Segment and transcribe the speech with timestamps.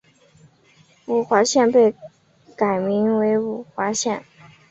[1.05, 1.93] 五华县被
[2.55, 4.25] 改名名为五华县。